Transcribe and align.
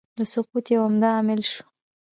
د 0.17 0.19
سقوط 0.33 0.65
یو 0.73 0.81
عمده 0.87 1.09
عامل 1.17 1.41
شو. 1.51 1.63